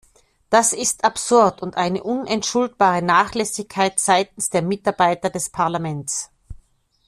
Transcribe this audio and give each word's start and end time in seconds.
Das 0.49 0.73
ist 0.73 1.03
absurd 1.03 1.61
und 1.61 1.77
eine 1.77 2.01
unentschuldbare 2.01 3.03
Nachlässigkeit 3.03 3.99
seitens 3.99 4.49
der 4.49 4.63
Mitarbeiter 4.63 5.29
des 5.29 5.51
Parlaments. 5.51 6.31